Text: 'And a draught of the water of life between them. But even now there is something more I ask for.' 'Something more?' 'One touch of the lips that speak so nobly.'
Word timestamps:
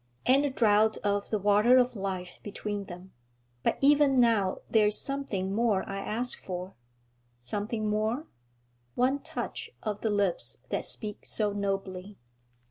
'And 0.25 0.43
a 0.45 0.49
draught 0.49 0.97
of 1.03 1.29
the 1.29 1.37
water 1.37 1.77
of 1.77 1.95
life 1.95 2.39
between 2.41 2.85
them. 2.85 3.13
But 3.61 3.77
even 3.81 4.19
now 4.19 4.61
there 4.67 4.87
is 4.87 4.99
something 4.99 5.53
more 5.53 5.87
I 5.87 5.99
ask 5.99 6.41
for.' 6.43 6.73
'Something 7.39 7.87
more?' 7.87 8.25
'One 8.95 9.19
touch 9.19 9.69
of 9.83 10.01
the 10.01 10.09
lips 10.09 10.57
that 10.69 10.85
speak 10.85 11.27
so 11.27 11.53
nobly.' 11.53 12.17